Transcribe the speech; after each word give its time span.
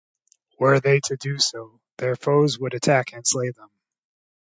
Were 0.59 0.79
they 0.79 0.99
to 0.99 1.15
do 1.15 1.37
so, 1.37 1.79
their 1.99 2.15
foes 2.15 2.57
would 2.57 2.73
attack 2.73 3.13
and 3.13 3.21
slay 3.23 3.51
them. 3.51 3.69